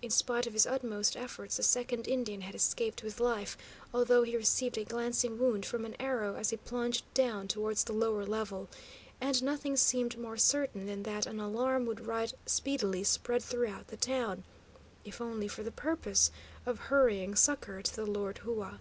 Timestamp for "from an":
5.66-5.94